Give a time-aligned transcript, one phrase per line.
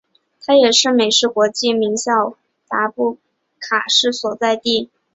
[0.43, 2.35] 它也是是美式国际名校
[2.67, 2.91] 达
[3.59, 4.89] 卡市所在地。